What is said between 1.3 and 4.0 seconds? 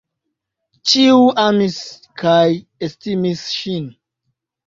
amis kaj estimis ŝin.